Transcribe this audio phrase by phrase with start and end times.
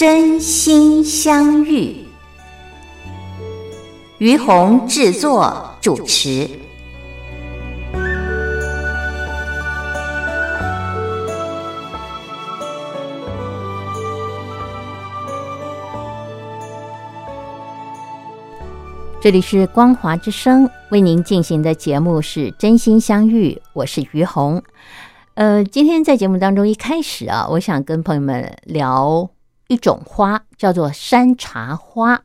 [0.00, 1.94] 真心相遇，
[4.16, 6.48] 于红制作主持。
[19.20, 24.62] 这里是光华之声为您进行的节目是真心相遇，我是于红。
[25.34, 29.28] 呃，今天在节目当中一开始啊，我想跟朋友们聊。
[29.70, 32.20] 一种花叫做山茶花，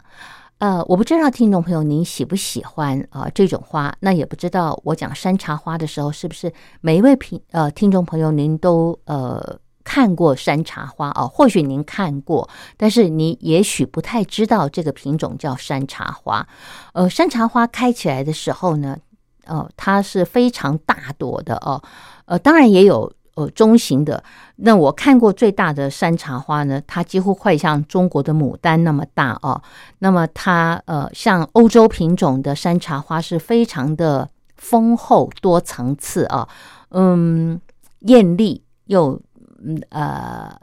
[0.57, 6.51] 呃，我不知道听众朋友您喜不喜欢啊这种花，那也不知道我讲山茶花的时候，是不是
[6.81, 11.27] 每一位品呃听众朋友您都呃看过山茶花啊？
[11.27, 16.47] 或许您看过，但是你也许不太知道这个品种叫山茶花。
[16.93, 18.97] 呃，山茶花开起来的时候呢，
[19.43, 21.79] 呃，它是非常大朵的哦，
[22.25, 23.13] 呃，当然也有。
[23.35, 24.23] 呃，中型的。
[24.57, 29.61] 那我看过最大的山茶花呢，它几乎快像中国的牡丹那么大哦。
[29.99, 36.47] 那么它呃，像欧洲品种的山茶花是非常的丰厚多层次啊，
[36.89, 37.59] 嗯，
[37.99, 39.21] 艳丽又
[39.63, 40.57] 嗯呃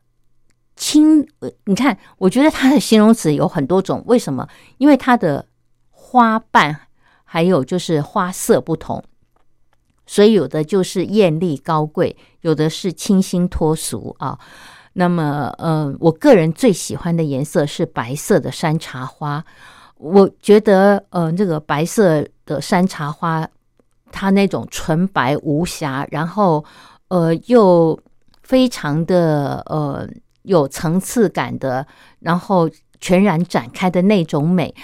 [0.74, 1.26] 清。
[1.64, 4.48] 你看，我觉得它的形容词有很多种，为什么？
[4.78, 5.44] 因为它的
[5.90, 6.74] 花瓣
[7.24, 9.04] 还有就是花色不同。
[10.12, 14.38] 所以有的就是艳丽高贵，有的是清新脱俗啊。
[14.92, 19.42] 那么，呃，我个人最喜欢的颜色是白色的山茶花。
[19.96, 23.48] 我觉得，呃，这个白色的山茶花，
[24.10, 26.62] 它那种纯白无瑕，然后，
[27.08, 27.98] 呃，又
[28.42, 30.06] 非常的呃
[30.42, 31.86] 有层次感的，
[32.18, 32.68] 然后
[33.00, 34.74] 全然展开的那种美。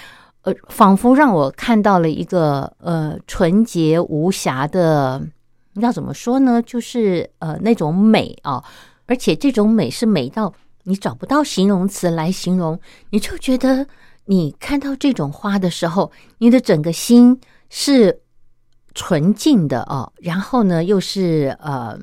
[0.42, 5.20] 呃，仿佛让我看到了一个呃纯洁无瑕的，
[5.74, 6.62] 要怎么说呢？
[6.62, 8.62] 就是呃那种美啊，
[9.06, 10.54] 而且这种美是美到
[10.84, 13.86] 你找不到形容词来形容，你就觉得
[14.26, 18.20] 你看到这种花的时候，你的整个心是
[18.94, 21.98] 纯净的哦，然后呢又是呃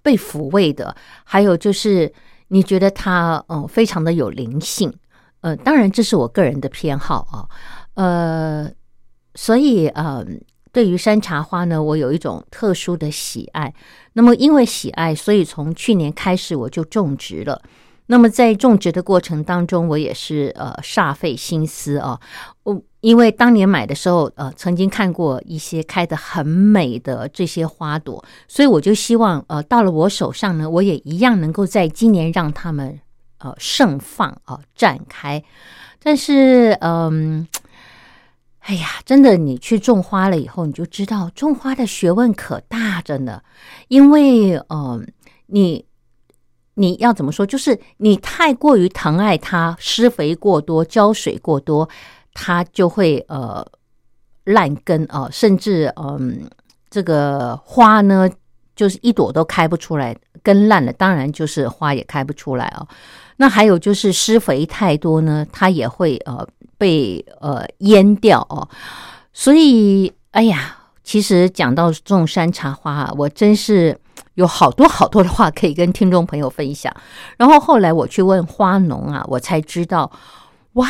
[0.00, 2.12] 被抚慰的，还有就是
[2.48, 4.92] 你觉得它嗯非常的有灵性。
[5.40, 7.48] 呃，当然这是我个人的偏好啊，
[7.94, 8.70] 呃，
[9.34, 10.24] 所以呃，
[10.72, 13.72] 对于山茶花呢，我有一种特殊的喜爱。
[14.14, 17.62] 那么因为喜爱，所以从去年开始我就种植了。
[18.06, 22.18] 那么在种植的过程当中，我也是呃煞费心思啊。
[22.64, 32.98] 我因为当年买的时候，呃，曾经看过一些开的很美的这些花朵，所以我就希望呃到了我手上呢，我也一样能够在今年让他们。
[33.38, 35.42] 呃，盛放啊，绽开。
[36.00, 37.46] 但是，嗯，
[38.60, 43.42] 哎呀，真的，你去种花了以后，你就知道种花的学问可大着呢。
[43.88, 45.06] 因为，嗯，
[45.46, 45.84] 你
[46.74, 47.44] 你要怎么说？
[47.44, 51.88] 就是你太过于疼爱它，施肥过多，浇水过多，
[52.32, 53.66] 它就会呃
[54.44, 56.48] 烂根啊，甚至嗯，
[56.88, 58.30] 这个花呢，
[58.76, 62.86] 就是一朵都开不出来，根烂了，当然就是花也开不出来啊。
[63.40, 68.68] 那还有就是施肥太多呢，它也会呃被呃淹掉哦。
[69.32, 73.96] 所以哎呀，其实讲到种山茶花啊，我真是
[74.34, 76.92] 有好多好多的话可以跟听众朋友分享。
[77.36, 80.10] 然后后来我去问花农啊，我才知道，
[80.72, 80.88] 哇，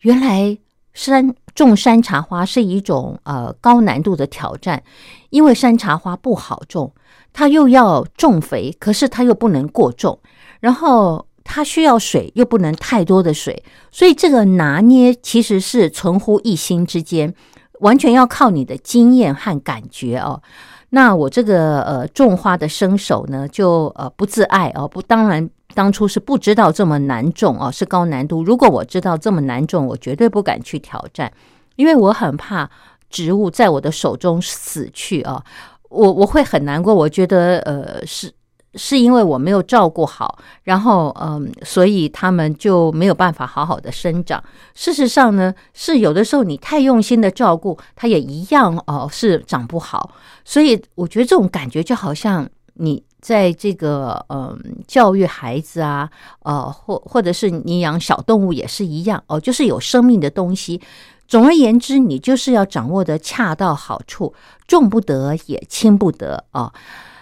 [0.00, 0.58] 原来
[0.92, 4.82] 山种山茶花是一种呃高难度的挑战，
[5.30, 6.92] 因为山茶花不好种，
[7.32, 10.18] 它又要种肥，可是它又不能过重，
[10.60, 11.25] 然后。
[11.46, 17.32] 它需要水，又不能太多的水，所以这个拿捏其实是存乎一心之间，
[17.80, 20.42] 完全要靠你的经验和感觉哦。
[20.90, 28.42] 那我这个呃种花的生手呢，就呃不自爱哦，不，当然当初是不知道这么难种哦，是高难度。
[28.42, 31.32] 如果我知道这么难种，我绝对不敢去挑战，
[31.76, 32.68] 因为我很怕
[33.08, 35.42] 植物在我的手中死去啊，
[35.88, 36.94] 我我会很难过。
[36.94, 38.32] 我觉得呃是。
[38.76, 44.42] 是因为我没有照顾好，然后嗯，所以他们就没有办法好好的生长。
[44.74, 50.12] 事实上呢，是有的时候你太用心的照顾，它也一样哦，是长不好。
[50.44, 54.56] 所以我觉得这种感觉就好像你在这个嗯
[54.86, 56.08] 教育孩子啊，
[56.42, 60.80] 呃，或或者是你养小动物也是一样哦，就是有生命的东西。
[61.26, 64.32] 总而言之，你就是要掌握的恰到好处，
[64.68, 66.72] 重不得也轻不得啊。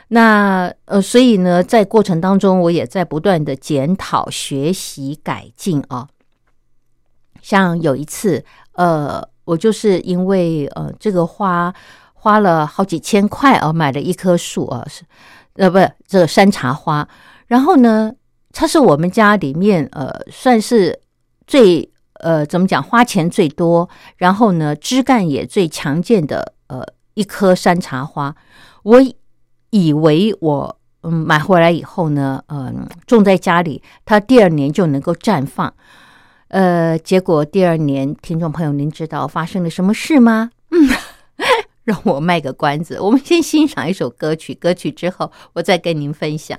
[0.08, 6.06] 那呃，所以呢，在过程当中，我也在不断的检讨、学习、改进啊。
[7.40, 11.74] 像有一次，呃，我就是因为呃，这个花
[12.12, 15.02] 花了好几千块啊，买了一棵树啊，是
[15.54, 17.08] 呃，不是，这个山茶花。
[17.46, 18.12] 然后呢，
[18.52, 21.00] 它是我们家里面呃，算是
[21.46, 21.90] 最
[22.20, 26.84] 呃，怎么讲，花钱最多，然后呢，枝干也最强健的呃
[27.14, 28.36] 一棵山茶花。
[28.82, 29.02] 我。
[29.74, 35.74] 以为我嗯买回来以后呢，嗯种在家里，它第二年就能够绽放。
[36.46, 40.50] 呃，结果第二年，听众朋友，您知道发生了什么事吗？
[40.70, 40.88] 嗯，
[41.82, 46.56] 让我卖个关子，我们先欣赏一首歌曲，歌曲之后我再跟您分享。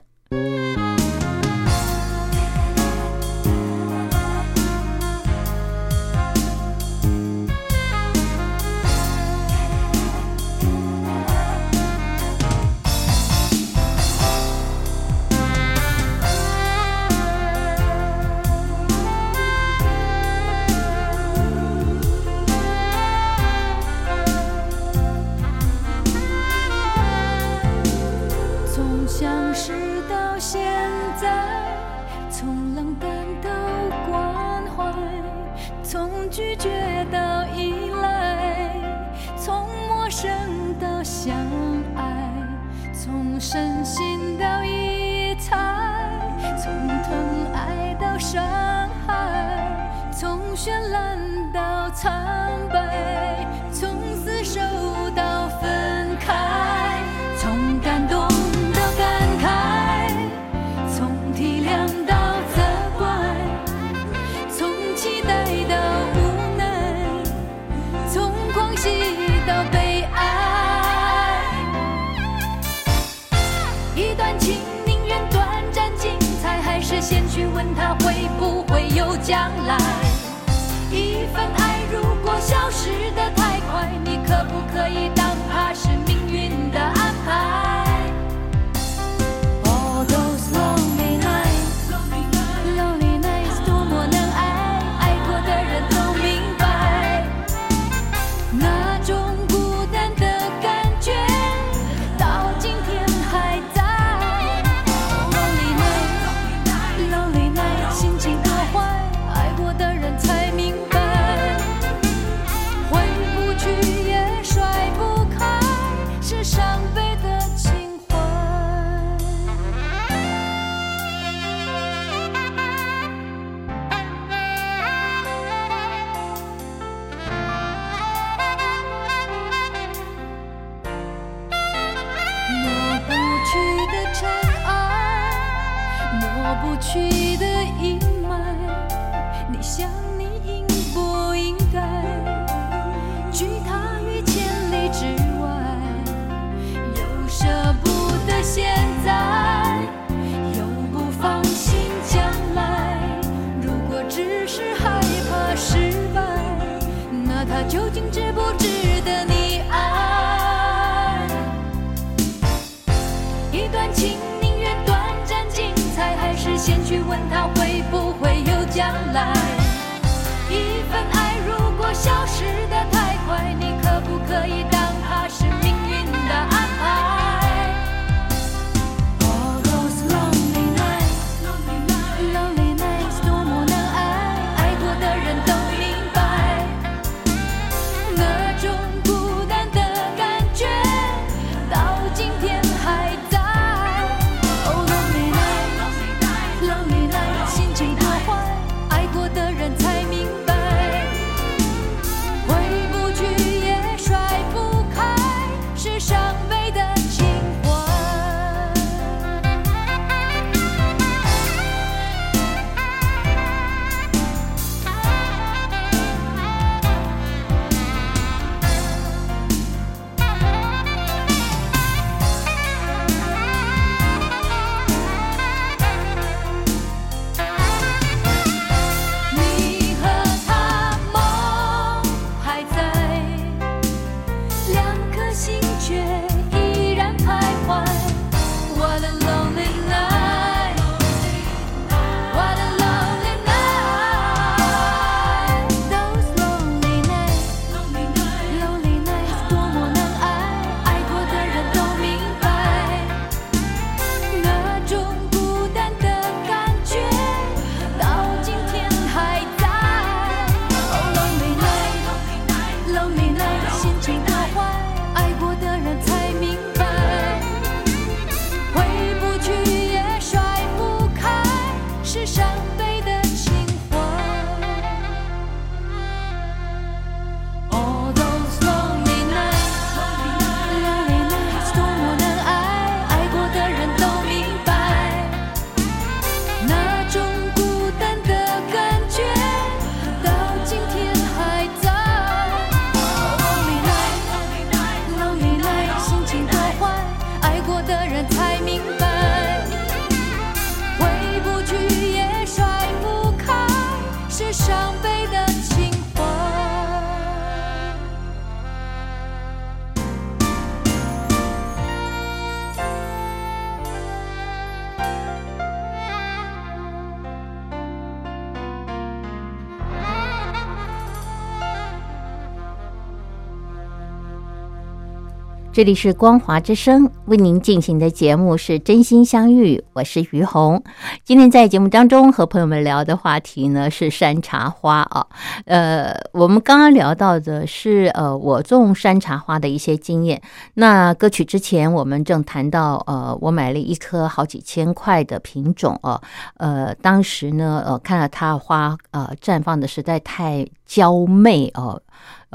[325.76, 330.82] 这里是光华之声为您进行的节目是真心相遇，我是于红。
[331.26, 335.28] 今天在节目当中和朋友们聊的话题呢是山茶花啊。
[335.66, 340.42] 呃，我们刚刚聊到的是呃我种山茶花的一些经验。
[340.76, 346.22] 那歌曲之前我们正谈到呃我买了一棵好几千块的品种哦。
[346.56, 352.02] 呃，当时呢呃看了它花呃绽放的实在太娇媚哦。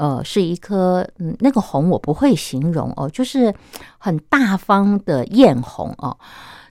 [0.01, 3.53] 呃是一颗嗯，那个红我不会形容哦，就是
[3.99, 6.17] 很大方的艳红哦。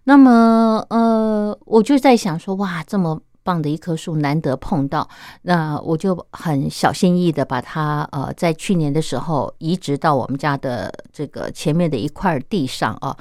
[0.03, 5.09] 那么呃，我就在想说，哇，这么棒的一棵树，难得碰到，
[5.43, 13.17] 那我就很小心翼翼的把它呃，在去年的时候移植到我们家的这个前面的一块地上哦，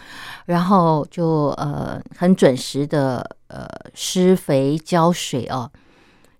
[0.48, 5.70] 然后就呃很准时的呃施肥浇水哦。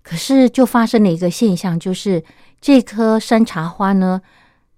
[0.02, 2.24] 可是就发生了一个现象，就是。
[2.62, 4.22] 这棵山茶花呢，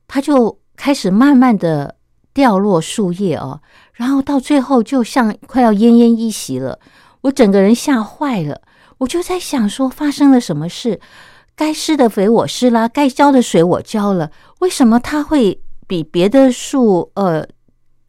[0.07, 1.95] 它就开始慢慢的
[2.33, 3.61] 掉落树叶哦，
[3.93, 6.79] 然后到最后就像快要奄奄一息了。
[7.21, 8.61] 我整个人吓坏了，
[8.99, 10.99] 我就在想说发生了什么事？
[11.55, 17.47] 该施的肥我施了，该浇的水我浇了，为什么它会比别的树呃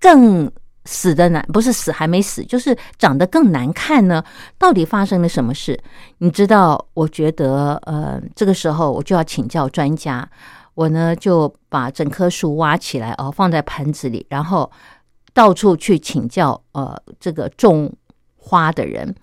[0.01, 0.51] 更？
[0.85, 4.23] 死的难，不是死还没死，就是长得更难看呢。
[4.59, 5.79] 到底发生了什么事？
[6.19, 6.87] 你知道？
[6.95, 10.29] 我觉得，呃，这个时候我就要请教专家。
[10.75, 14.69] 我呢就把整棵树挖起来哦，放在盆子里，然后
[15.33, 17.93] 到处去请教呃这个种
[18.37, 19.15] 花的人。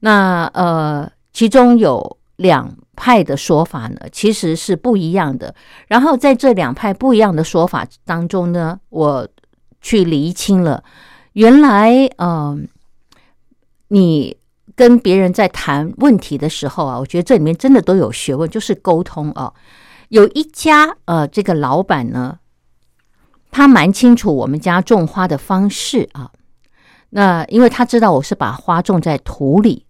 [0.00, 5.54] 那呃，其中有两派的说法呢，其实是不一样的。
[5.88, 9.26] 然后在这两派不一样的说法当中呢，我。
[9.82, 10.82] 去厘清了，
[11.36, 12.66] 原来，嗯，
[13.88, 14.38] 你
[14.74, 19.52] 跟别人在谈问题的时候啊，我觉得这里面真的都有学问，就是沟通啊。
[20.08, 22.38] 有一家，呃，这个老板呢，
[23.50, 26.30] 他蛮清楚我们家种花的方式啊。
[27.10, 29.84] 那因为他知道我是把花种在土里，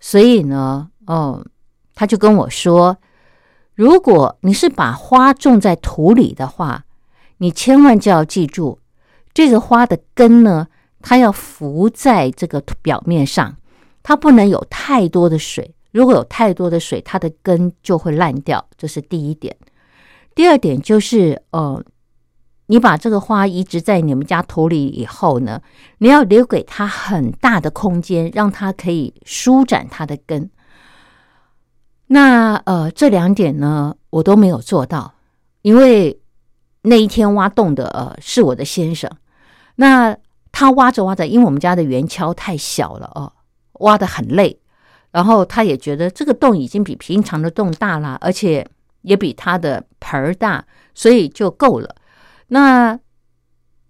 [0.00, 1.42] 所以呢，嗯，
[1.94, 2.98] 他就跟我说，
[3.74, 6.84] 如果你是把花种在土里的话，
[7.38, 8.80] 你千万就要记住。
[9.32, 10.66] 这个花的根呢，
[11.02, 13.56] 它要浮在这个表面上，
[14.02, 15.74] 它不能有太多的水。
[15.92, 18.64] 如果有太多的水，它的根就会烂掉。
[18.76, 19.56] 这是第一点。
[20.34, 21.82] 第二点就是，呃，
[22.66, 25.60] 你把这个花移植在你们家土里以后呢，
[25.98, 30.50] 你要留给它很大的空间，让它可以舒展它的根。
[32.06, 35.14] 那呃，这两点呢，我都没有做到，
[35.62, 36.16] 因为。
[36.82, 39.10] 那一天挖洞的呃是我的先生，
[39.74, 40.16] 那
[40.52, 43.32] 他挖着挖着，因为我们家的圆锹太小了哦，
[43.80, 44.58] 挖的很累，
[45.10, 48.66] 然后他也觉得这个洞已经比平常的洞大了，而且
[49.02, 50.64] 也比他的盆儿大，
[50.94, 51.94] 所以就够了。
[52.48, 52.98] 那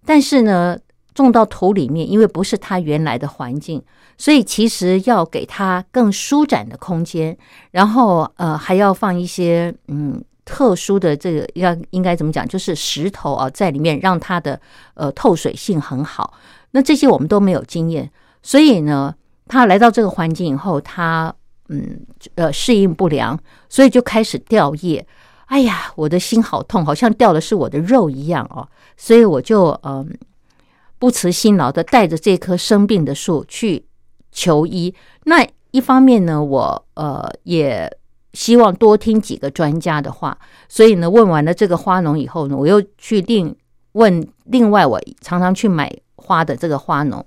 [0.04, 0.78] 但是呢，
[1.14, 3.82] 种到土里面，因为不是他原来的环境，
[4.18, 7.36] 所以其实要给他更舒展的空间，
[7.70, 10.22] 然后呃还要放一些嗯。
[10.50, 12.46] 特殊的这个要应该怎么讲？
[12.48, 14.60] 就是石头啊，在里面让它的
[14.94, 16.34] 呃透水性很好。
[16.72, 18.10] 那这些我们都没有经验，
[18.42, 19.14] 所以呢，
[19.46, 21.32] 他来到这个环境以后，他
[21.68, 22.04] 嗯
[22.34, 23.38] 呃适应不良，
[23.68, 25.06] 所以就开始掉叶。
[25.46, 28.66] 哎呀，我的心好痛，好像掉的是我的肉一样哦。
[28.96, 30.12] 所以我就嗯
[30.98, 33.86] 不辞辛劳的带着这棵生病的树去
[34.32, 34.92] 求医。
[35.26, 37.88] 那一方面呢，我呃也。
[38.32, 43.54] 希望多听几个专家的话，所以呢，问完了这个花农以后呢，我又去另
[43.92, 47.24] 问另外我常常去买花的这个花农。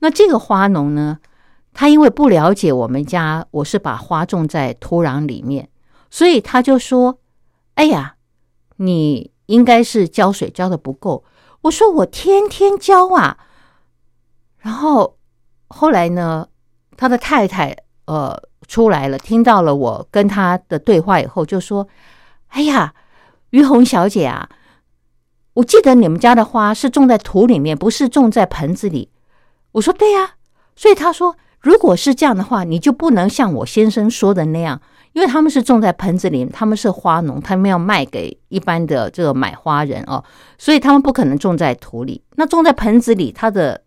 [0.00, 1.18] 那这个花农呢，
[1.72, 5.68] 他因为不了解我们家，我是把花种在土壤里面，
[6.10, 7.18] 所以他就说
[7.76, 8.16] ：“哎呀，
[8.76, 11.24] 你应该是浇水浇的不够。”
[11.62, 13.38] 我说：“我天天浇啊。”
[14.60, 15.16] 然后
[15.68, 16.48] 后来呢，
[16.96, 17.74] 他的太太
[18.06, 18.42] 呃。
[18.66, 21.86] 出来了，听到了我跟他的对话以后，就说
[22.48, 22.94] ：“哎呀，
[23.50, 24.48] 于红小姐啊，
[25.52, 29.10] 我记得你们家的花是种在土里面，不是种在盆子里。”
[29.72, 30.36] 我说：“对呀。”
[30.74, 34.80] 所以他说：“如果是这样的话，你就不能像我先生说的那样，
[35.12, 40.24] 因为他们是种在盆子里，他们是花农，他们要卖给一般的这个买花人哦，
[40.56, 42.24] 所以他们不可能种在土里。
[42.36, 43.82] 那种在盆子里，它的。”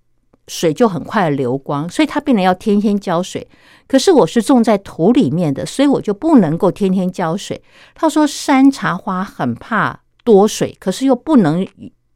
[0.47, 3.47] 水就很快流光，所以它变得要天天浇水。
[3.87, 7.61] 可是我是种在土里面的，所以我就不能够天天浇水。
[7.95, 11.65] 他说山茶花很怕多水，可是又不能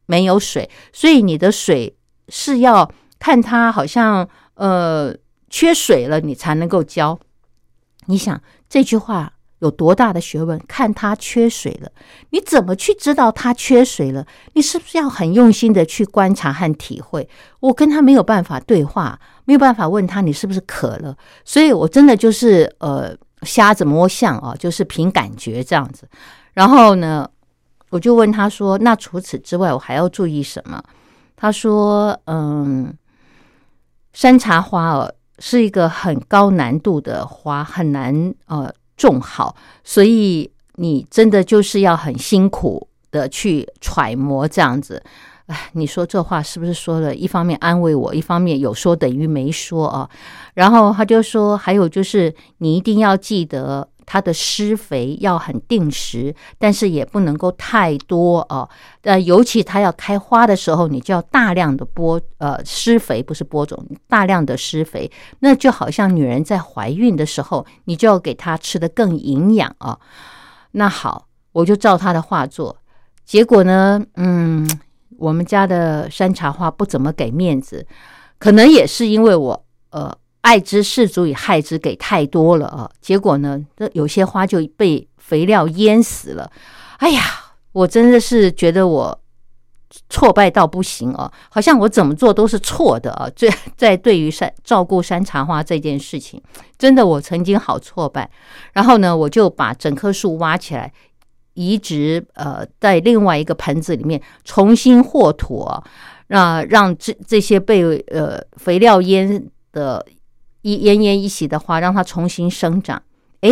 [0.06, 1.96] 没有水，所以你的水
[2.28, 5.14] 是要看它好像呃
[5.48, 7.18] 缺水了，你才能够浇。
[8.06, 9.32] 你想这句话
[9.62, 10.60] 有多大的学问？
[10.66, 11.90] 看他缺水了，
[12.30, 14.26] 你怎么去知道他缺水了？
[14.54, 17.28] 你是不是要很用心的去观察和体会？
[17.60, 26.08] 我跟他没有办法对话，没有办法问他你是不是渴了，所以我真的就是呃瞎子摸象啊，就是凭感觉这样子。
[26.54, 27.28] 然后呢，
[27.90, 30.82] 我就问他说：“那除此之外，我还要注意什么？”
[31.36, 32.92] 他说：“嗯，
[34.12, 45.02] 山茶花哦。”是一个很高难度的花，很难呃种好，所以你真的就是要很辛苦的去揣摩这样子。
[45.46, 50.08] 哎，你说这话是不是说了一方面安慰我，一方面有说等于没说啊？
[50.54, 53.88] 然后他就说，还有就是你一定要记得。
[54.12, 58.68] 它的施肥要很定时，但是也不能够太多哦。
[59.04, 65.10] 呃，尤其它要开花的时候，你就要大量的播呃施肥，不是播种，大量的施肥。
[65.38, 69.98] 那就好像女人在怀孕的时候，你就要给她吃的更营养啊。
[70.72, 72.76] 那好，我就照他的话做。
[73.24, 74.68] 结果呢，嗯，
[75.16, 77.86] 我们家的山茶花不怎么给面子，
[78.38, 80.14] 可能也是因为我呃。
[80.42, 82.90] 爱之是足以害之，给太多了啊！
[83.00, 86.50] 结果呢，这有些花就被肥料淹死了。
[86.98, 87.22] 哎呀，
[87.70, 89.20] 我真的是觉得我
[90.08, 91.32] 挫败到不行啊！
[91.48, 93.30] 好像我怎么做都是错的啊！
[93.36, 96.42] 在在对于山照顾山茶花这件事情，
[96.76, 98.28] 真的我曾经好挫败。
[98.72, 100.92] 然后呢，我就把整棵树挖起来，
[101.54, 105.84] 移植呃在另外一个盆子里面重新获土啊，
[106.26, 110.04] 让让这这些被呃肥料淹的。
[110.62, 113.02] 一奄奄一息的花，让它重新生长。
[113.40, 113.50] 哎，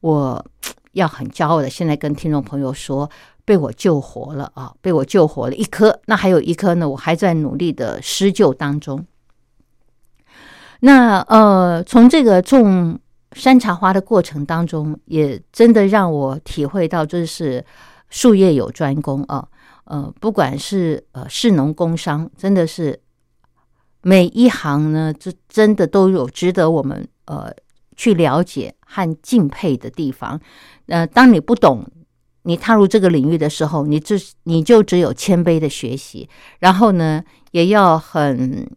[0.00, 0.44] 我
[0.92, 3.10] 要很骄傲的，现在跟听众朋友说，
[3.44, 4.72] 被我救活了啊！
[4.80, 9.04] 被我救活了一棵，那还有一棵呢，我还在努力的施救当中。
[10.80, 12.98] 那呃，从这个种
[13.32, 17.64] 山茶花的过程当中，也真的让我体会到，就是
[18.10, 19.48] 术业有专攻啊。
[19.84, 23.00] 呃，不管是呃士农工商，真的是。
[24.02, 27.52] 每一行呢，这真的都有值得我们呃
[27.96, 30.40] 去了解和敬佩的地方。
[30.86, 31.86] 呃，当你不懂，
[32.42, 38.68] 你踏入这个领域的时候，你就你就只有谦卑的学习，然后呢，也要很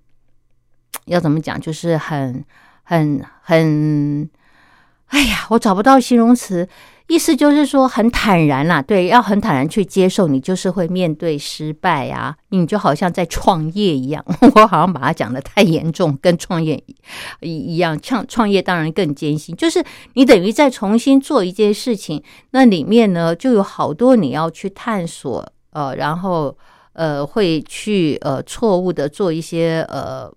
[1.06, 2.46] 要怎么讲，就是很
[2.84, 4.30] 很很，
[5.08, 6.70] 哎呀，我找不到形容词。
[7.08, 14.26] 意思就是说很坦然啦，对，要很坦然去接受，你就是会面对失败呀，你就好像在创业一样。
[14.56, 16.84] 我好像把它讲的太严重，跟创业
[17.41, 26.58] 一一样，创创业当然更艰辛，就是你等于再重新做一件事情，那里面呢就有好多你要去探索，呃，然后
[26.94, 30.34] 呃会去呃错误的做一些呃。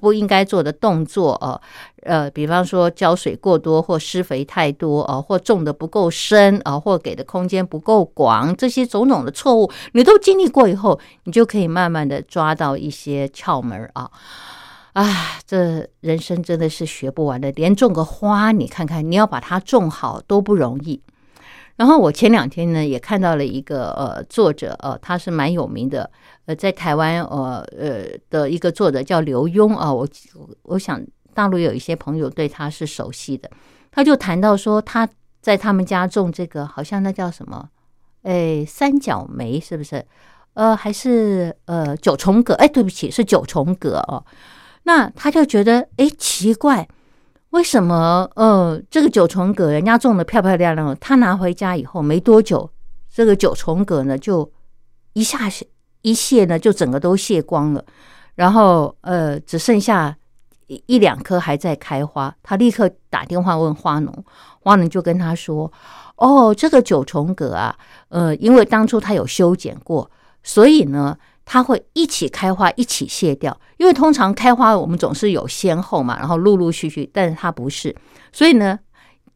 [0.00, 1.60] 不应该做的动作哦，
[2.04, 14.10] 呃，比方说浇水过多或施肥太多哦，或种的不够深啊，或给的空间不够广，这些种种的错误，你都经历过以后，你就可以慢慢的抓到一些窍门啊！
[14.94, 15.04] 啊，
[15.46, 21.02] 这人生真的是学不完的，连种个花，你看看，你要把它种好都不容易。
[21.80, 26.10] 然后我前两天呢，也看到了一个呃作者，呃，他是蛮有名的，
[26.44, 30.06] 呃，在台湾呃呃的一个作者叫刘墉啊，我
[30.64, 33.50] 我想大陆有一些朋友对他是熟悉的，
[33.90, 35.08] 他就谈到说他
[35.40, 37.66] 在他们家种这个，好像那叫什么，
[38.24, 40.04] 哎，三角梅是不是？
[40.52, 42.52] 呃，还是呃九重葛？
[42.56, 44.22] 哎，对不起，是九重葛哦。
[44.82, 46.86] 那他就觉得哎奇怪。
[47.50, 48.30] 为什么？
[48.36, 52.70] 呃，这个九重葛人家种的漂漂亮亮，他拿回家以后没多久，
[53.12, 54.50] 这个九重葛呢就
[55.14, 55.40] 一下
[56.02, 57.84] 一谢呢，就整个都谢光了。
[58.36, 60.16] 然后呃，只剩下
[60.68, 62.32] 一一两颗还在开花。
[62.42, 64.24] 他立刻打电话问花农，
[64.60, 65.70] 花农就跟他说
[66.16, 67.76] ：“哦，这个九重葛啊，
[68.10, 70.08] 呃，因为当初他有修剪过，
[70.42, 71.16] 所以呢。”
[71.52, 77.92] 它会一起开花，一起谢掉，因为通常开花我们总是有先后嘛，然后陆陆续续，但是它不是，
[78.30, 78.78] 所以呢，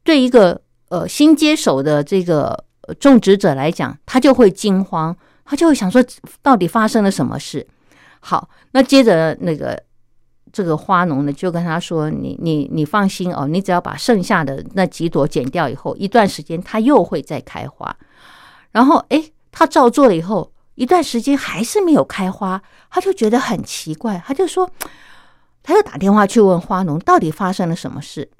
[0.04, 2.64] 对一个呃新接手的这个
[3.00, 6.00] 种植者来讲，他就会惊慌，他就会想说，
[6.40, 7.66] 到底发生了什么事？
[8.20, 9.82] 好，那接着那个
[10.52, 17.96] 这个花农呢，就跟他说，你你你放心哦，你只要把剩下的那几朵剪掉以后，一段时间它又会再开花，
[18.70, 20.53] 然后诶，他照做了以后。
[20.74, 24.70] 一段时间还是没有开花，他就觉得很奇怪，他就说，
[25.62, 28.30] 他又打电话去问花农，到底发生了什么事？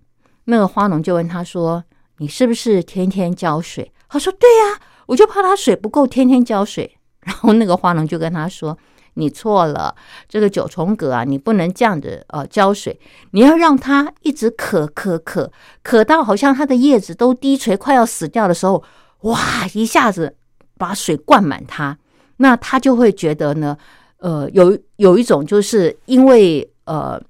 [0.45, 1.85] 那个花农就问他说
[2.19, 6.99] ：“你是不是天天浇水？”他说：“对呀，我就怕他水不够，天天浇水。
[7.25, 8.77] ”然后那个花农就跟他说
[9.15, 9.95] ：“你错了，
[10.29, 15.51] 这个九重葛啊，你不能这样子呃浇水，你要让它一直渴渴渴
[15.83, 18.85] 渴到好像它的叶子都低垂快要死掉的时候，
[19.21, 19.41] 哇，
[19.73, 20.37] 一下子
[20.77, 21.97] 把水灌满它，
[22.39, 23.77] 那他就会觉得呢，
[24.19, 27.21] 呃，有有一种就是因为呃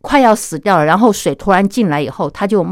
[0.00, 2.64] 快要死掉了，然后水突然进来以后，他就。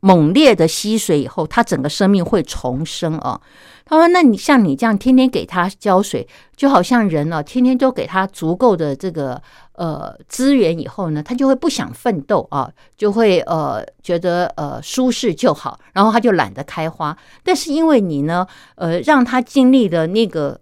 [0.00, 3.40] 猛烈的吸水以后，他整个生命会重生啊。
[3.86, 9.40] 他说：“那你像你这样天天给它浇水，就好像人啊，天天都给它足够的这个
[9.72, 17.16] 呃资源以后呢，他就会不想奋斗啊，就会呃觉得呃舒适就好，然后他就懒得开花。
[17.42, 20.60] 但是因为你呢，呃，让他经历的那个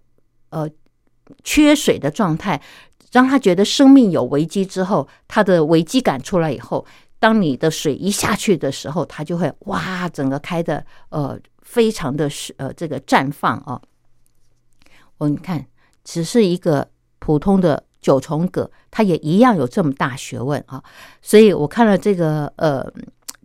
[0.49, 0.69] 呃
[1.43, 2.61] 缺水的状态，
[3.11, 6.85] 让他觉得生命有危机之后，他的危机感出来以后。”
[7.21, 13.81] 当你的水一下去的时候，它就会哇，整个开的呃，非常的呃，这个绽放啊。
[15.17, 15.65] 我你看，
[16.05, 20.81] 只是一个普通的九重葛，它也一样有这么大学问啊。
[21.21, 22.89] 所以我看了这个呃。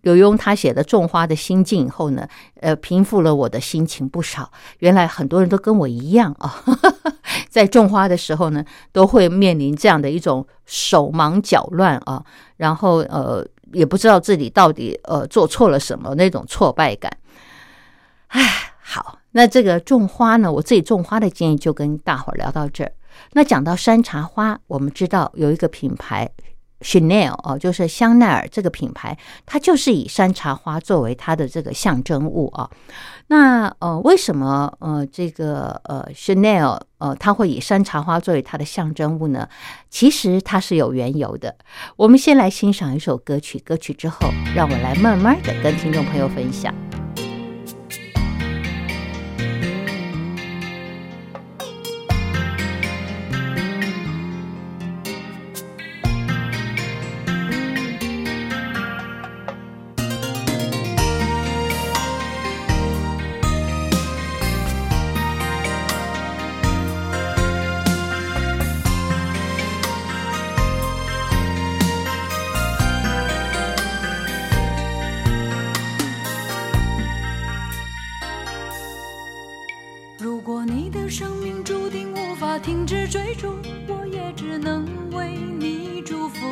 [0.04, 2.28] 刘墉他写的种花的心境以后呢，
[2.60, 4.52] 呃，平复了我的心情不少。
[4.78, 6.62] 原来很多人都跟我一样啊，
[7.48, 12.22] 在种花的时候呢，都会面临这样的一种手忙脚乱啊，
[12.58, 17.10] 然后呃，也不知道自己到底呃做错了什么那种挫败感。
[18.28, 18.42] 哎，
[18.82, 22.92] 好，那这个种花呢，我自己种花的建议就跟大伙儿聊到这儿。
[23.32, 26.30] 那讲到山茶花，我们知道有一个品牌。
[26.80, 32.68] Chanel 哦，就是香奈儿这个品牌，它就是以山茶花作为它的这个象征物啊。
[33.28, 39.48] 那呃，为什么呃这个呃 Chanel 呃它会以山茶花作为它的象征物呢？
[39.88, 41.56] 其实它是有缘由的。
[41.96, 46.74] 我们先来欣赏一首歌曲，歌曲之后，让我来慢慢的跟听众朋友分享。
[83.44, 83.52] 中，
[83.86, 86.46] 我也只能为你祝福。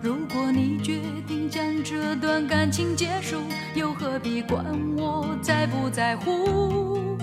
[0.00, 3.38] 如果你决定将这段感情结束，
[3.74, 4.64] 又何必管
[4.96, 7.16] 我在不在乎？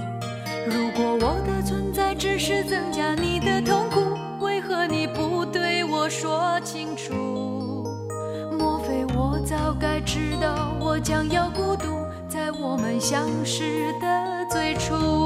[0.67, 7.13] 如果我的存在只是增加你的痛苦，为何你不对我说清楚？
[8.57, 15.18] 莫非我早该知道我将要孤独，在我们相识的最初。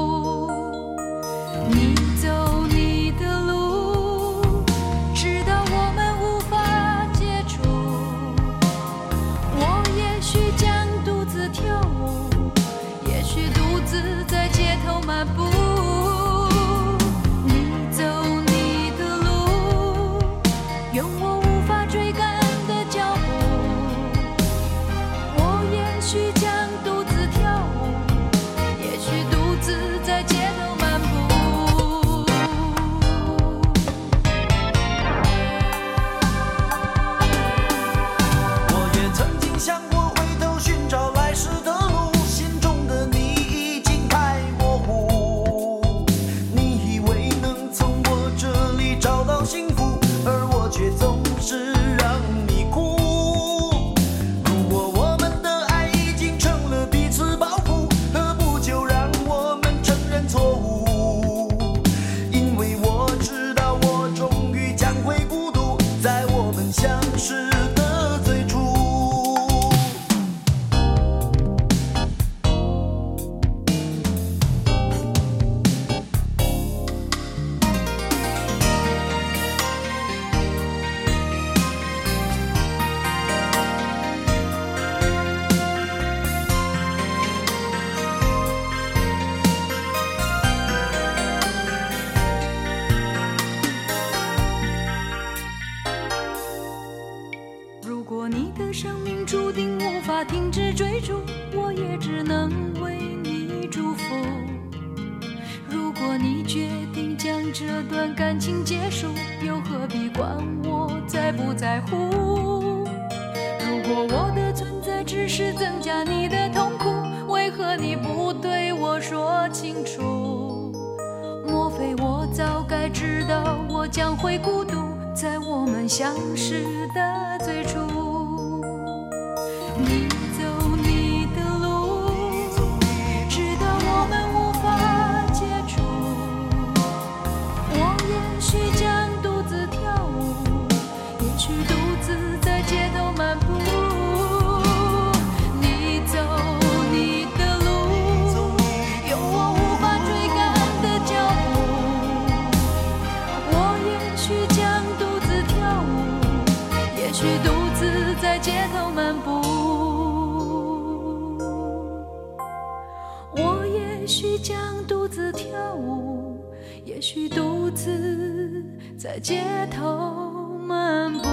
[169.24, 171.24] 街头漫步。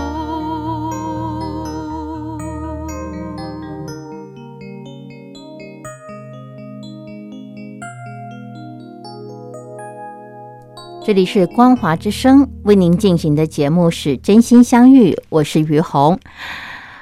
[11.03, 16.17] 这里是光华之声为您进行的节目是真心相遇，我是于红。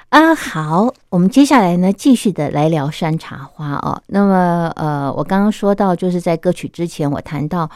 [0.09, 4.01] 啊，好，我们接下来呢，继续的来聊山茶花哦。
[4.07, 7.69] 那么，呃，我刚刚说到，就是在歌曲之前，我谈到，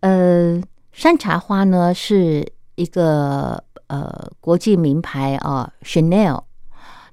[0.00, 0.60] 呃，
[0.92, 2.46] 山茶花呢是
[2.78, 6.42] 一个呃国际名牌啊，Chanel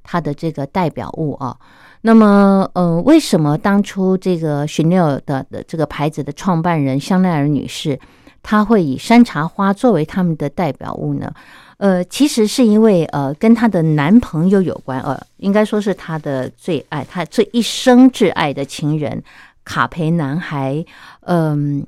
[0.04, 1.58] 它的这个代表物啊。
[2.02, 8.00] 那么，呃，为什么当初这个 Chanel 的的这个牌子的创办人香奈儿女士，
[8.44, 11.34] 她会以山茶花作为他们的代表物呢？
[11.78, 19.24] 呃，其实是因为呃，跟她的男朋友有关，呃，应该说是她的最爱，她这一生挚爱的情人
[19.64, 20.86] 卡培男孩，
[21.22, 21.84] 嗯、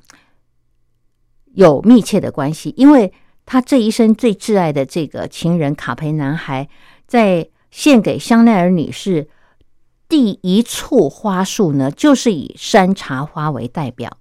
[1.54, 3.12] 有密切的关系，因为
[3.50, 6.68] 他这一生最挚爱的这个情人卡培男孩，
[7.06, 9.26] 在献给香奈儿女士
[10.06, 14.18] 第一簇花束呢，就是以山茶花为代表。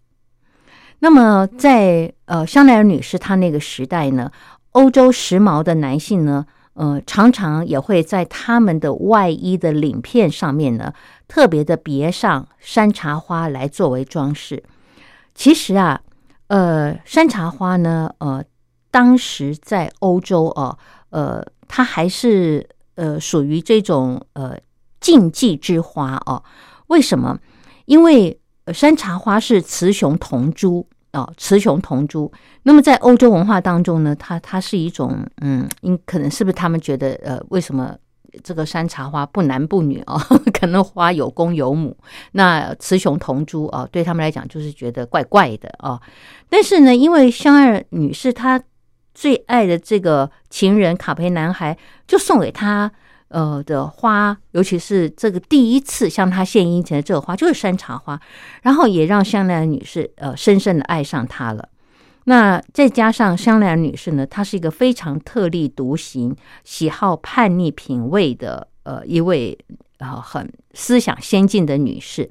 [0.99, 4.31] 那么在呃香奈儿女士她那个时代呢，
[4.71, 10.93] 欧洲时髦的男性呢，呃，常常也会在他们的外衣的领片上面呢，
[11.27, 14.63] 特别的别上山茶花来作为装饰。
[15.35, 15.99] 其实啊，
[16.47, 18.41] 呃，山茶花呢，呃，
[18.91, 20.77] 当时在欧洲哦、
[21.09, 24.57] 呃，它还是呃属于这种呃
[24.99, 26.43] 禁忌之花哦。
[26.87, 27.37] 为什么？
[27.85, 28.39] 因为
[28.73, 32.31] 山茶花是雌雄同株哦，雌雄同株。
[32.63, 37.95] 那么在欧洲文化当中呢，它它是一种嗯，因可能是不是他们觉得呃，为什么
[38.43, 40.19] 这个山茶花不男不女哦？
[40.53, 41.95] 可能花有公有母，
[42.33, 45.99] 那雌雄同株哦，对他们来讲就是觉得怪怪的哦。
[46.49, 48.61] 但是呢，因为香奈儿女士她
[49.17, 51.75] 最爱的这个情人卡培男孩，
[52.05, 52.91] 就送给她
[53.29, 58.21] 呃的花，尤其是这个第一次向她献殷勤的这个花，就是山茶花，
[58.61, 61.67] 然后也让香奈儿女士呃深深的爱上他了。
[62.25, 69.57] 那再加上香奈儿女士呢，她是一个非常特立独行、喜好叛逆品味的呃一位
[69.97, 72.29] 呃很思想先进的女士，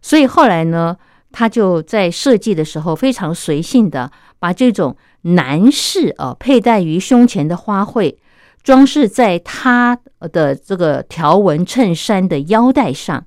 [0.00, 0.96] 所以后来呢，
[1.30, 8.14] 她就在设计的时候非常随性的把这种男士呃佩戴于胸前的花卉
[8.62, 9.98] 装饰在他
[10.32, 13.24] 的这个条纹衬衫的腰带上，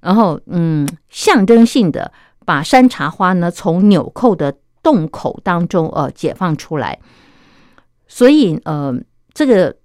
[0.00, 2.12] 然后嗯，象征性的
[2.44, 6.98] 把山茶花呢从纽扣的洞口当中呃解放出来，
[8.06, 8.92] 所以呃
[9.32, 9.76] 这个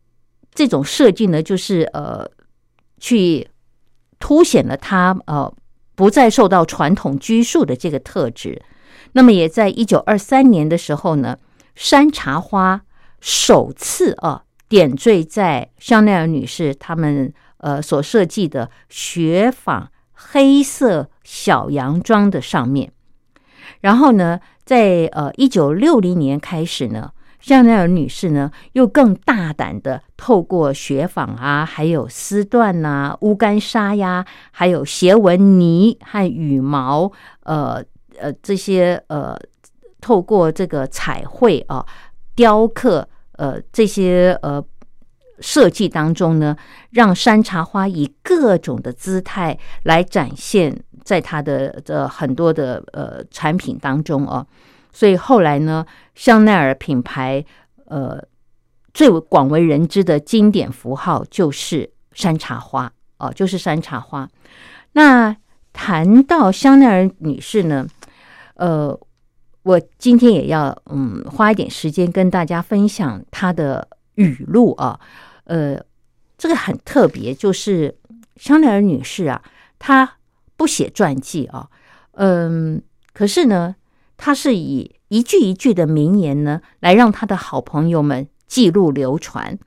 [0.53, 2.27] 这种设计呢，就是呃
[2.99, 3.47] 去
[4.19, 5.53] 凸显了他呃
[5.93, 8.61] 不再受到传统拘束的这个特质。
[9.13, 11.38] 那么也在一九二三年的时候呢，
[11.76, 12.82] 山茶花
[13.19, 22.91] 首次啊点缀在香奈儿女士他们呃所设计的雪纺黑色小洋装的上面。
[23.82, 37.12] 然后呢，在呃一九六零年开始呢，香奈儿女士呢又更大胆的透过雪纺啊，还有丝缎呐、乌干纱呀，还有斜纹呢和羽毛，
[37.43, 37.84] 呃
[38.23, 39.38] 呃这些呃
[39.99, 41.86] 透过这个彩绘啊、
[42.36, 44.63] 雕刻呃这些呃
[45.39, 46.55] 设计当中呢，
[46.91, 54.47] 让山茶花以各种的姿态来展现在它的这很多的呃产品当中哦。
[54.91, 57.43] 所以后来呢，香奈儿品牌
[57.86, 58.23] 呃
[58.93, 64.29] 最广为人知的经典符号就是山茶花哦，就是山茶花。
[64.93, 65.36] 那
[65.73, 67.88] 谈到香奈儿女士呢，
[68.55, 68.99] 呃，
[69.63, 74.99] 我今天也要嗯花一点时间跟大家分享她的语录啊，
[75.45, 75.79] 呃，
[76.37, 77.97] 这个很特别，就是
[78.35, 79.41] 香奈儿女士啊，
[79.79, 80.17] 她
[80.55, 81.69] 不写传记啊，
[82.13, 82.81] 嗯，
[83.13, 83.75] 可是呢，
[84.17, 89.57] 她是以一句一句的名言呢，来让他的好朋友们记录流传。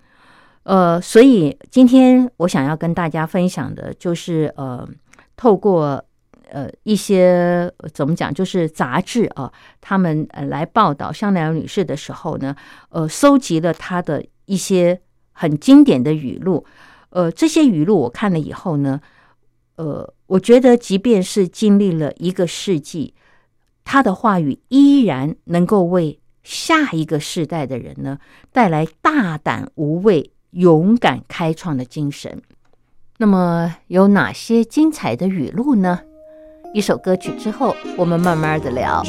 [0.64, 4.88] 呃，所以今天我想要跟大家分享的就是，呃，
[5.37, 6.05] 透过
[6.51, 12.55] 呃一些怎么讲，就是杂志啊，他们呃来报道香奈儿女士的时候呢，
[12.89, 15.01] 呃，搜集了她的一些
[15.33, 16.65] 很经典的语录。
[17.11, 19.01] 呃，这些语录我看了以后呢，
[19.77, 23.15] 呃，我觉得即便是经历了一个世纪，
[23.85, 28.19] 她的话语依然能够为下一个世代的人呢
[28.53, 32.43] 带来大胆无畏、勇敢开创的精神。
[33.19, 36.01] 那么有哪些精彩的语录呢？
[36.72, 39.02] 一首歌曲之后，我们慢慢的聊。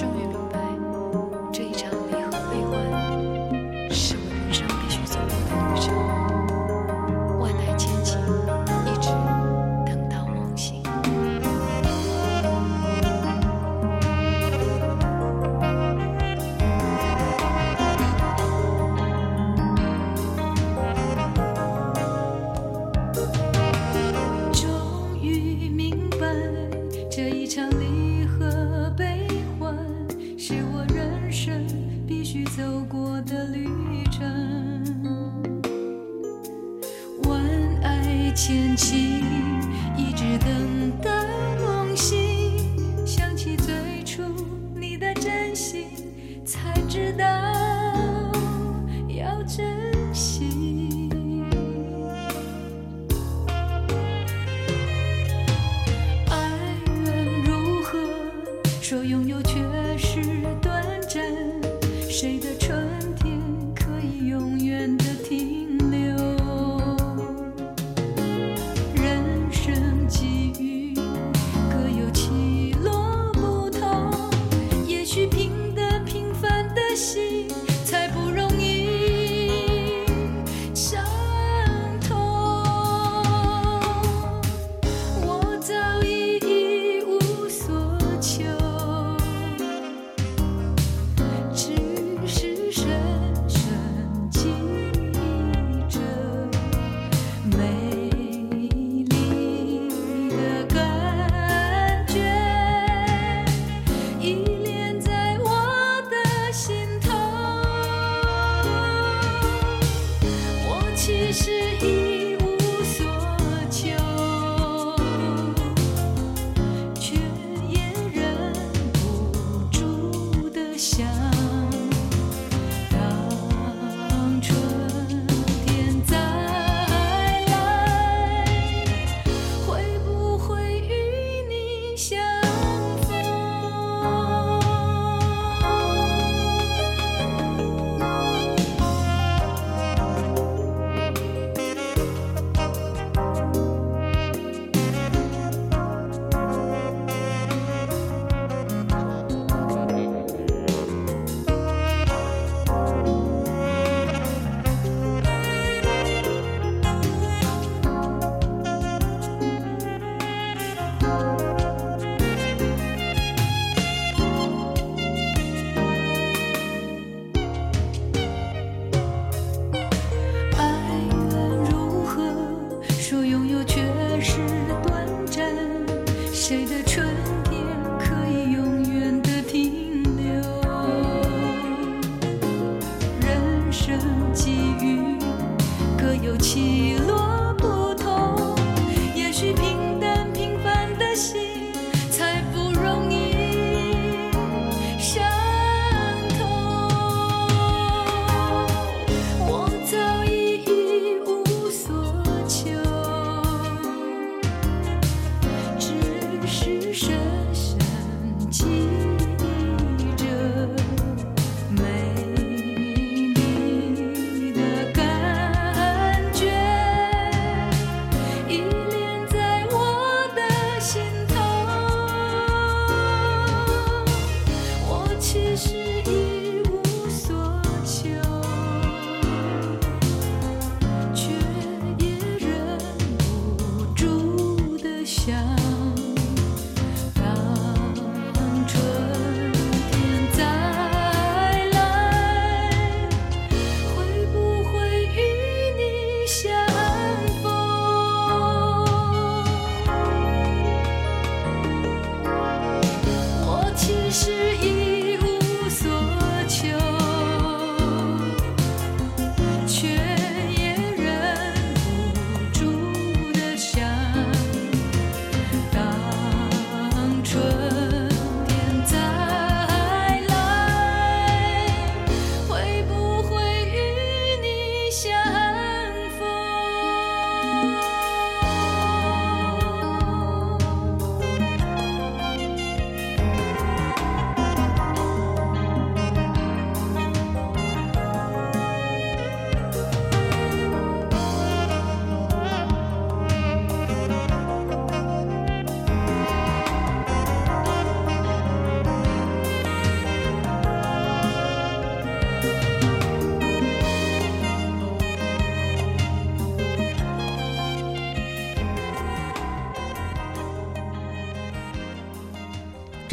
[62.17, 62.56] şeyde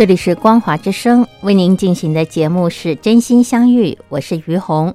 [0.05, 4.95] 这里是光华之声，为您进行的节目是真心相遇，我是于红。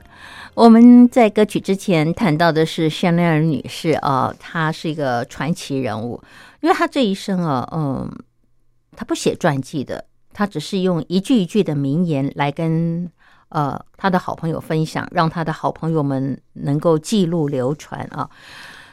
[0.54, 6.22] 我们在歌曲之前谈到的是香奈儿女士啊，她是一个传奇人物，
[6.62, 8.08] 因为她这一生啊，嗯，
[8.96, 13.10] 她不写传记的，她只是用一句一句的名言来跟
[13.50, 18.30] 呃她的好朋友分享，让她的好朋友们能够记录流传啊。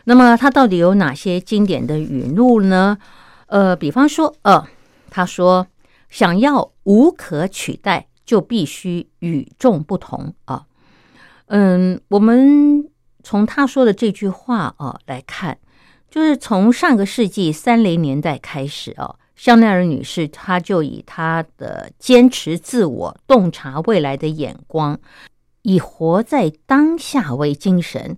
[0.04, 2.96] 那么她到底有哪些经典的语录呢？
[3.48, 4.66] 呃，比方说，呃，
[5.10, 5.66] 她说。
[6.08, 10.66] 想要无可取代，就必须与众不同啊！
[11.46, 12.88] 嗯，我们
[13.22, 15.58] 从他说的这句话啊来看，
[16.10, 24.98] 就是从上个世纪三零年代开始啊，香奈儿女士她就以她的坚持自我、洞察未来的眼光，
[25.62, 28.16] 以活在当下为精神，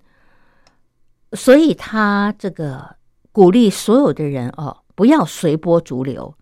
[1.33, 2.97] 所以她这个
[3.33, 6.35] 鼓励所有的人哦，不要随波逐流。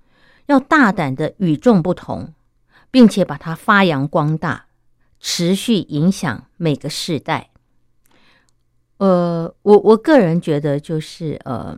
[0.46, 2.32] 要大胆的与众不同，
[2.90, 4.66] 并且把它发扬光大，
[5.18, 7.50] 持续影响每个世代。
[8.98, 11.76] 呃，我我个人觉得，就是呃，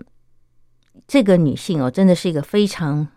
[1.06, 3.08] 这个女性哦，真的是一个非常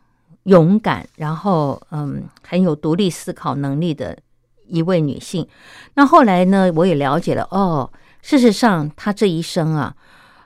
[0.43, 4.17] 勇敢，然后嗯，很有独立思考能力的
[4.65, 5.47] 一位女性。
[5.95, 7.91] 那后来呢，我也了解了哦，
[8.21, 9.95] 事实上，她这一生啊，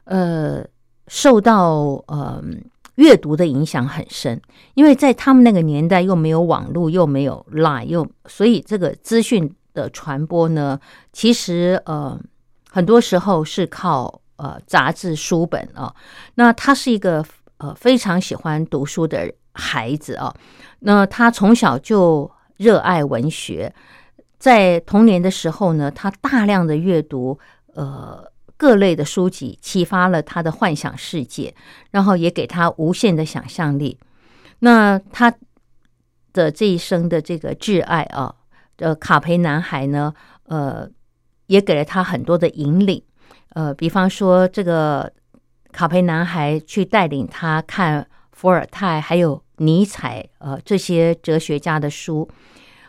[0.05, 0.65] 呃，
[1.07, 2.65] 受到嗯。
[2.95, 4.41] 阅读的影响很深，
[4.73, 10.79] 因为在他们那个年代又没有网络，又没有 Line，又所以这个资讯的传播呢，
[11.11, 12.17] 其实呃
[12.69, 15.93] 很多时候是靠呃杂志书本啊。
[16.35, 17.25] 那他是一个
[17.57, 20.33] 呃非常喜欢读书的孩子啊。
[20.79, 23.73] 那他从小就热爱文学，
[24.39, 27.37] 在童年的时候呢，他大量的阅读
[27.73, 28.31] 呃。
[28.57, 31.53] 各类的书籍启发了他的幻想世界，
[31.91, 33.99] 然后也给他无限的想象力。
[34.59, 35.33] 那他
[36.31, 38.33] 的这一生的这个挚爱啊，
[38.77, 40.13] 呃，卡培男孩呢，
[40.45, 40.89] 呃，
[41.47, 43.03] 也给了他很多的引领。
[43.49, 45.11] 呃，比方说这个
[45.71, 52.29] 卡培男孩去带领他看伏尔泰还有尼采呃这些哲学家的书，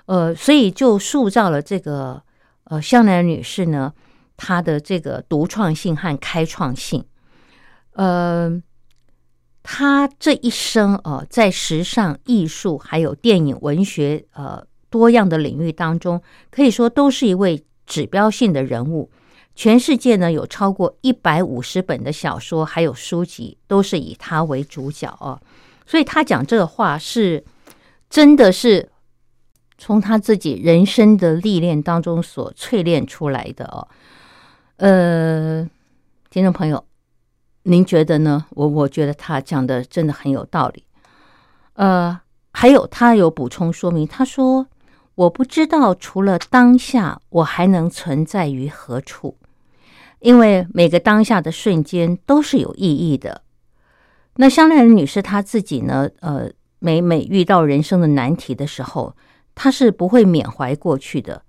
[0.06, 2.22] 呃，所以就塑造了这个
[2.64, 3.92] 呃香奈儿女士呢。
[4.36, 7.04] 他的这个独创性和开创性，
[7.92, 8.62] 呃，
[9.62, 19.10] 他这一生呃，在时尚、艺术还有电影、文学呃多样的领域当中，可以说都是一位指标性的人物。
[19.54, 25.40] 全世界呢有超过一百五十本的小说还有书籍，都是以他为主角啊。
[25.86, 27.42] 所以他讲这个话是
[28.10, 28.90] 真的是
[29.78, 33.88] 从他自己人生的历练当中所淬炼出来的哦。
[34.78, 35.66] 呃，
[36.28, 36.84] 听众朋友，
[37.62, 38.44] 您觉得呢？
[38.50, 40.84] 我我觉得他讲的真的很有道理。
[41.72, 42.20] 呃，
[42.52, 44.66] 还有他有补充说明，他说
[45.16, 49.38] ：“我不知道除了当下，我还能存在于何处，
[50.18, 53.40] 因为每个当下的瞬间都是有意义的。”
[54.36, 56.10] 那香奈儿女士她自己呢？
[56.20, 56.50] 呃，
[56.80, 59.16] 每每遇到人生的难题的时候，
[59.54, 61.40] 她是不会缅怀过去的，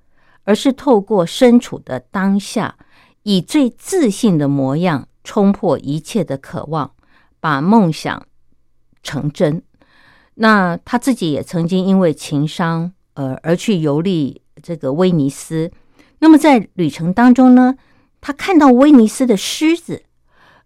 [0.46, 2.78] 而是透过身处的当下。
[3.30, 6.92] 以最自信的模样冲破一切的渴望，
[7.42, 8.26] 把梦想
[9.04, 9.62] 成真。
[10.36, 15.70] 那他自己也曾经因为情伤，呃，而去游历这个威尼斯。
[16.20, 17.76] 那么在旅程当中呢，
[18.22, 20.04] 他看到威尼斯的狮子，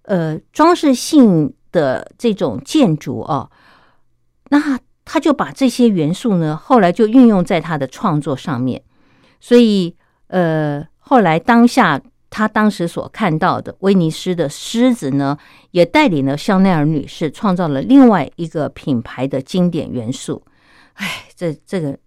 [0.04, 3.50] 呃，装饰性的这种建筑哦，
[4.50, 8.84] 那他就把这些元素呢，后来就运用在他的创作上面。
[9.40, 9.96] 所以，
[10.28, 12.00] 呃，后来当下。
[12.32, 15.38] 他当时所看到的威尼斯的狮子呢，
[15.72, 20.42] 也带领了香奈儿女士创造了另外一个品牌的经典元素。
[20.94, 21.98] 哎，这这个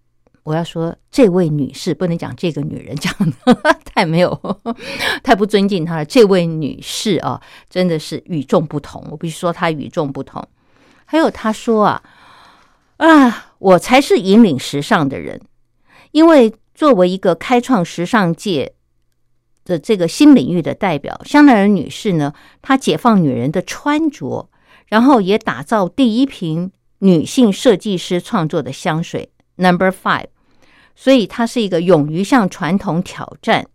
[0.41, 3.13] 我要说，这位女士不能讲这个女人，讲
[3.45, 4.59] 的太没有，
[5.21, 6.03] 太不尊敬她了。
[6.03, 9.05] 这位女士啊，真的是与众不同。
[9.11, 10.43] 我必须说她与众不同。
[11.05, 12.03] 还有她说啊
[12.97, 15.39] 啊，我才是引领时尚的人，
[16.11, 18.73] 因为作为一个开创时尚界。
[19.65, 24.47] 的这个新领域的代表香奈儿女士呢，她解放女人的穿着，
[24.87, 30.27] 然后也打造第一瓶女性设计师创作的香水 Number Five，
[30.95, 33.67] 所以她是一个勇于向传统挑战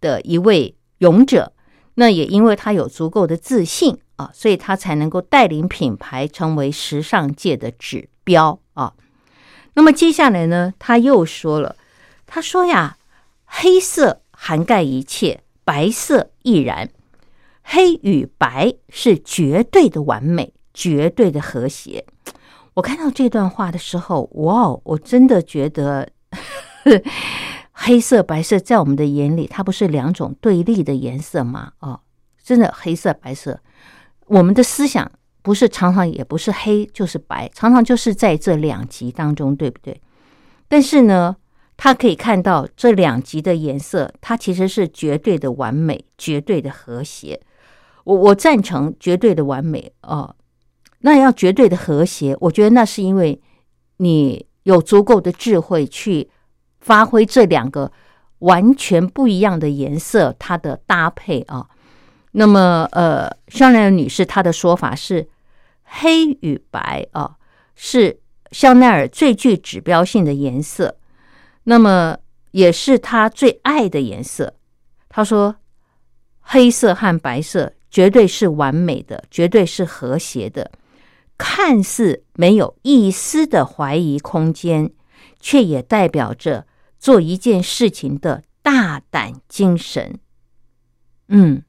[0.00, 1.52] 的一位勇者。
[1.94, 8.94] 那也因为她有足够的自信啊，所以她才能够带领品牌成为时尚界的指标啊。
[9.74, 11.76] 那么接下来呢，他又说了，
[12.26, 12.96] 他说呀，
[13.44, 14.22] 黑色。
[14.42, 16.88] 涵盖一切，白色亦然。
[17.62, 22.06] 黑与白是绝对的完美，绝对的和谐。
[22.72, 26.08] 我看到这段话的时候，哇哦，我真的觉得
[27.72, 31.72] 黑色、白色在我们的眼里，它不是两种对立的颜色吗？
[31.80, 32.00] 哦，
[32.42, 33.60] 真的黑色、白色，
[34.26, 35.12] 我们的思想
[35.42, 40.00] 不是常常也不是黑就是白，常常就是在这两极当中，对不对？
[40.66, 41.36] 但是呢，
[41.82, 47.40] 他可以看到这两极的颜色，它其实是绝对的完美、绝对的和谐。
[48.04, 50.36] 我我赞成绝对的完美哦。
[50.98, 53.40] 那要绝对的和谐，我觉得那是因为
[53.96, 56.28] 你有足够的智慧去
[56.80, 57.90] 发挥这两个
[58.40, 61.66] 完全不一样的颜色它的搭配啊。
[62.32, 65.26] 那么，呃，香奈儿女士她的说法是，
[65.84, 67.36] 黑与白啊
[67.74, 68.20] 是
[68.52, 70.96] 香奈儿最具指标性的颜色，
[71.64, 72.18] 那么
[72.52, 74.54] 也是他最爱的颜色。
[75.08, 75.56] 他说，
[76.40, 80.70] 黑色和白色绝对是完美的，绝对是和谐的。
[81.36, 84.92] 看似没有一丝的怀疑空间，
[85.38, 86.66] 却也代表着
[86.98, 90.18] 做一件事情的大胆精神。
[91.28, 91.62] 嗯，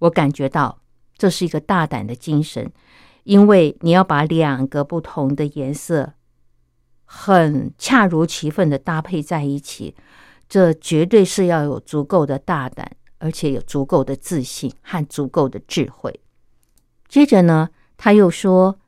[0.00, 0.80] 我感觉到
[1.16, 2.72] 这是一个大胆的精神，
[3.22, 6.14] 因为你要把两个不同的颜色
[7.06, 9.96] 很恰如其分的搭配在一起，
[10.46, 16.20] 这绝对是要有足够的大胆，而且有足够的自信和足够的智慧。
[17.08, 18.78] 接着呢，他又说。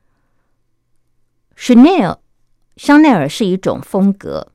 [1.61, 2.19] Chanel，
[2.77, 4.53] 香奈儿是一种风格，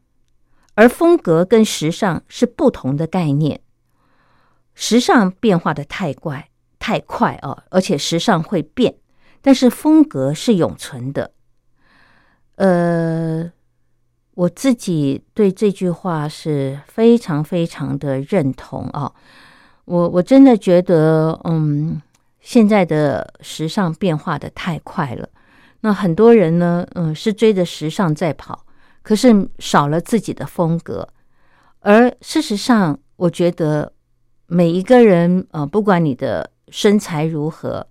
[0.75, 3.61] 而风格跟时尚是不同的概念。
[4.75, 6.49] 时尚变化的太快
[6.79, 8.97] 太快啊，而且时尚会变，
[9.43, 11.33] 但是风格是永存的。
[12.57, 13.51] 呃，
[14.35, 19.13] 我自己对这句话是非常非常的认同啊。
[19.87, 22.01] 我我真的觉得，嗯，
[22.41, 25.29] 现在的时尚变化的太快了。
[25.81, 28.65] 那很多人呢，嗯，是追着时尚在跑，
[29.03, 31.07] 可是少了自己的风格。
[31.81, 33.93] 而事实上，我觉得
[34.47, 37.87] 每一个人，呃，不管你的身材如何，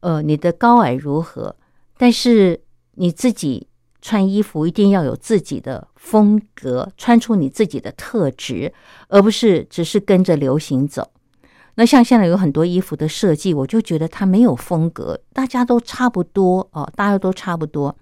[0.00, 1.56] 呃，你的高矮如何，
[1.96, 2.60] 但是
[2.96, 3.66] 你自己
[4.02, 8.74] 穿衣服一定要有自己的风格，穿出你自己的特质，
[9.08, 11.10] 而不是只是跟着流行走。
[11.76, 17.96] 那像现在有很多衣服的设计，我就觉得它没有风格，大家都差不多哦，大家都差不多。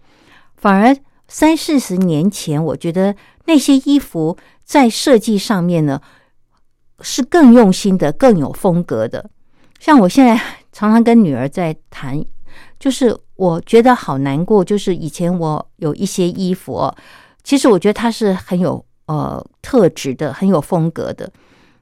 [0.56, 0.96] 反而
[1.28, 6.00] 三四十年前，我觉得那些衣服在设计上面呢
[7.00, 9.30] 是更用心的、更有风格的。
[9.78, 10.34] 像我现在
[10.72, 12.24] 常常跟女儿在谈，
[12.80, 16.94] 就是我觉得好难过，就是以前我有一些衣服，哦
[17.42, 21.32] 其实我觉得它是很有呃特质的、很有风格的。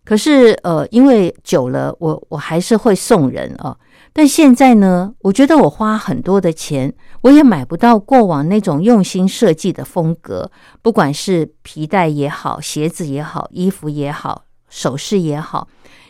[0.05, 3.77] 可是，呃，因为久了，我我还是会送人啊。
[4.13, 10.49] 但现在呢，我觉得我花很多的钱，我也买不到过往那种用心设计的风格。
[10.81, 15.67] 不管是皮带也好，鞋子也好，衣服也好，首饰也好，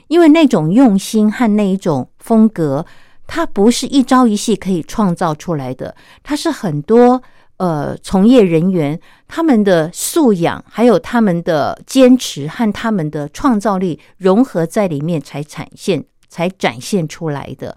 [0.08, 2.84] 因为那种用心和那一种风格，
[3.28, 7.22] 它不是一朝一夕可以创造出来的，它是很多。
[7.58, 17.76] 呃，从业人员他们的素养，还有他们的坚持和他们的创造力融合在里面，才展现、才展现出来的。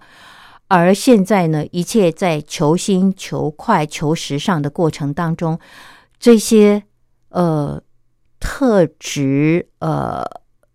[0.68, 5.58] 而现在呢，一切在求新、求快、求时尚的过程当中，
[6.20, 6.84] 这些
[7.30, 7.82] 呃
[8.38, 10.24] 特质呃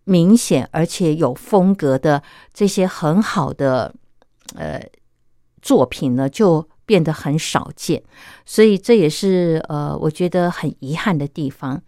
[0.04, 2.22] 明显而且有风格的
[2.54, 3.96] 这些很好的
[4.58, 4.82] 呃
[5.62, 6.68] 作品呢，就。
[6.88, 8.02] 变得很少见，
[8.46, 11.82] 所以这也是呃，我觉得很遗憾的地方。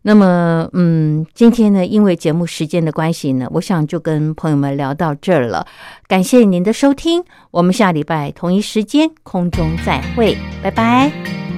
[0.00, 5.66] 那么，嗯，今天呢，因为节目时间的关系呢，我想就跟朋友们聊到这儿了。
[6.08, 11.49] 感谢您的收听，我们下礼拜同一时间空中再会，拜拜。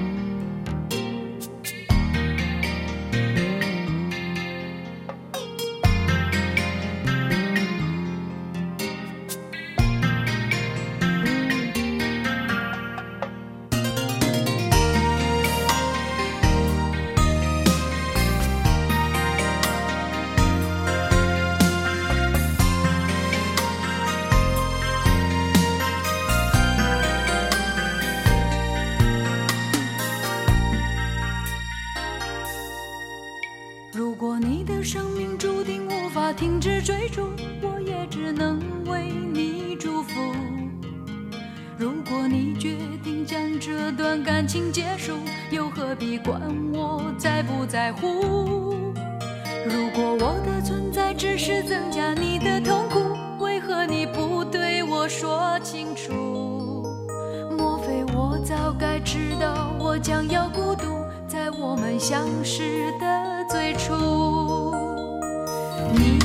[65.92, 66.21] me.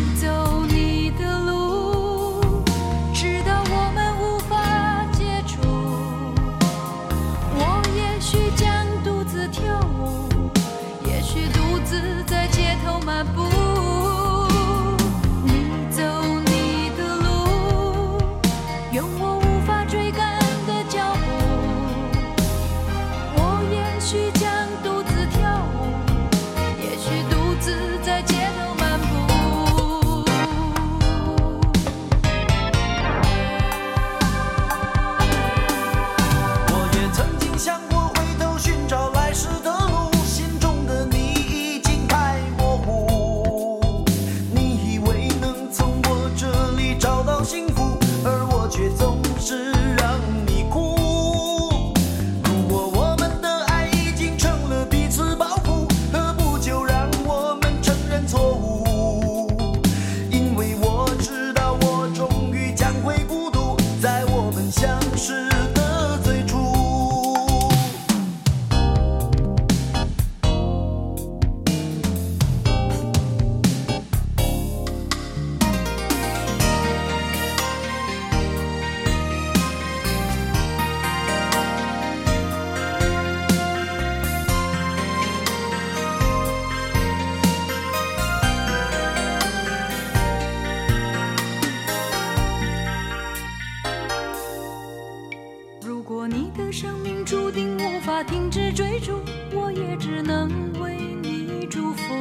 [98.17, 99.11] 他停止追逐，
[99.53, 100.49] 我也只能
[100.81, 102.15] 为你祝福。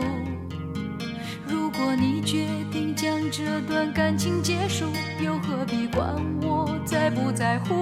[1.49, 4.85] 如果你决定将这段感情结束，
[5.25, 7.73] 又何必管我在不在乎？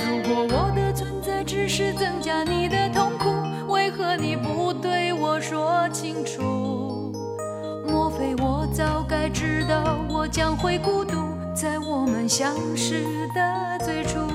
[0.00, 3.32] 如果我的存在只是增加你的痛苦，
[3.72, 7.12] 为何你不对我说清楚？
[7.86, 11.18] 莫非我早该知道我将会孤独，
[11.54, 14.27] 在我们相识的最初。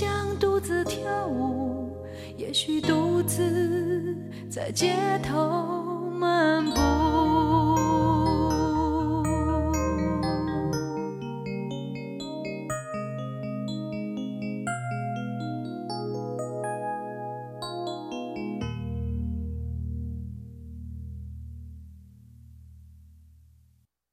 [0.00, 1.94] 想独自跳舞
[2.38, 4.16] 也许独自
[4.48, 6.99] 在街头漫步。